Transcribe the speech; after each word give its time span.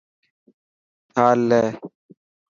ٿال 1.13 1.39
لي. 1.49 1.61